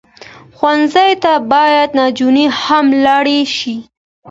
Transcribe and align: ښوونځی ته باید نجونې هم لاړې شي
ښوونځی 0.57 1.11
ته 1.23 1.33
باید 1.51 1.89
نجونې 2.01 2.45
هم 2.61 2.85
لاړې 3.05 3.39
شي 3.57 3.75